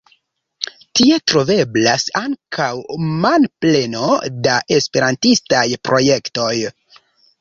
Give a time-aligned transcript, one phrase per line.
[0.99, 2.69] Tie troveblas ankaŭ
[3.27, 4.09] manpleno
[4.49, 6.53] da esperantistaj projektoj.